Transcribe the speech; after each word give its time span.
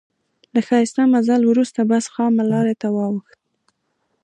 له 0.53 0.59
ښایسته 0.67 1.01
مزل 1.13 1.41
وروسته 1.47 1.79
بس 1.89 2.05
خامه 2.13 2.43
لارې 2.51 2.75
ته 2.81 2.87
واوښت. 2.95 3.39